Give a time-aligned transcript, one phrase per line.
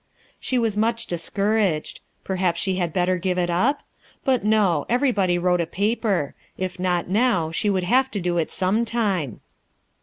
[0.39, 1.99] She was much discouraged.
[2.23, 3.81] Perhaps she had better give it up?
[4.25, 8.49] But, no; everybody wrote a paper: if not now, she would have to do it
[8.49, 9.41] some time!